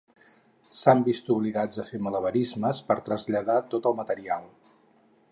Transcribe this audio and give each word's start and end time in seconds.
s'han 0.77 1.01
vist 1.07 1.27
obligats 1.35 1.81
a 1.83 1.85
fer 1.89 1.99
malabarismes 2.05 2.81
per 2.87 2.97
traslladar 3.09 3.59
tot 3.75 3.89
el 3.91 3.99
material 4.03 4.49